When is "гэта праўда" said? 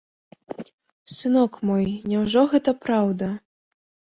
2.55-3.29